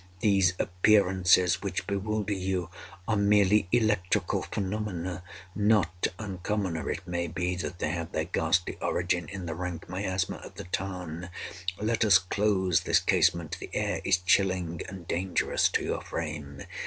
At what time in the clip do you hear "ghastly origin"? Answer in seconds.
8.25-9.29